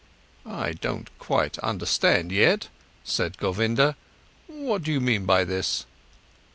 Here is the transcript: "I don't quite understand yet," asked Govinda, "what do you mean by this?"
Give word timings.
"I 0.47 0.71
don't 0.71 1.11
quite 1.19 1.59
understand 1.59 2.31
yet," 2.31 2.69
asked 3.05 3.37
Govinda, 3.37 3.95
"what 4.47 4.81
do 4.81 4.91
you 4.91 4.99
mean 4.99 5.25
by 5.27 5.43
this?" 5.43 5.85